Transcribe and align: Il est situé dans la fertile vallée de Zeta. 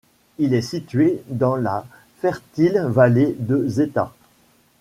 Il 0.39 0.55
est 0.55 0.63
situé 0.63 1.21
dans 1.27 1.55
la 1.55 1.85
fertile 2.21 2.83
vallée 2.87 3.35
de 3.37 3.67
Zeta. 3.67 4.11